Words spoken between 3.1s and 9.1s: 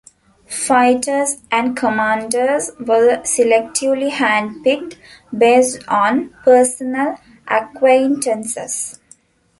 selectively hand-picked, based on personal acquaintances.